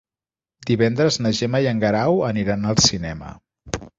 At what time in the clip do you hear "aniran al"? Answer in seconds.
2.31-2.83